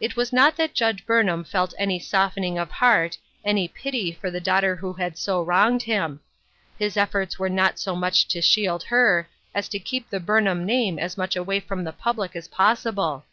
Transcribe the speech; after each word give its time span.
It 0.00 0.16
was 0.16 0.32
not 0.32 0.56
that 0.56 0.72
Judge 0.72 1.04
Burnham 1.04 1.44
felt 1.44 1.74
any 1.78 1.98
softening 1.98 2.56
of 2.58 2.70
heart, 2.70 3.18
any 3.44 3.68
pity 3.68 4.10
for 4.10 4.28
STORMY 4.30 4.36
WEATHER. 4.36 4.40
223 4.40 4.40
the 4.40 4.68
daughter 4.70 4.76
who 4.76 4.92
had 5.02 5.18
so 5.18 5.42
wronged 5.42 5.82
him; 5.82 6.20
his 6.78 6.96
efforts 6.96 7.38
were 7.38 7.50
not 7.50 7.78
so 7.78 7.94
much 7.94 8.26
to 8.28 8.40
shield 8.40 8.84
her, 8.84 9.28
as 9.54 9.68
to 9.68 9.78
keep 9.78 10.08
the 10.08 10.18
Burnham 10.18 10.64
name 10.64 10.98
as 10.98 11.18
much 11.18 11.36
away 11.36 11.60
from 11.60 11.84
the 11.84 11.92
public 11.92 12.34
as 12.34 12.48
possible. 12.48 13.26